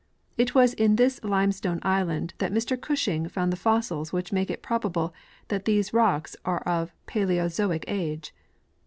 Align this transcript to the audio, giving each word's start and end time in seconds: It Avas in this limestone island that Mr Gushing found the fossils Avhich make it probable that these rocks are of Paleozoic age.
It 0.35 0.53
Avas 0.53 0.73
in 0.73 0.95
this 0.95 1.23
limestone 1.23 1.77
island 1.83 2.33
that 2.39 2.51
Mr 2.51 2.75
Gushing 2.75 3.27
found 3.29 3.53
the 3.53 3.55
fossils 3.55 4.09
Avhich 4.09 4.31
make 4.31 4.49
it 4.49 4.63
probable 4.63 5.13
that 5.49 5.65
these 5.65 5.93
rocks 5.93 6.35
are 6.43 6.61
of 6.61 6.91
Paleozoic 7.05 7.83
age. 7.87 8.33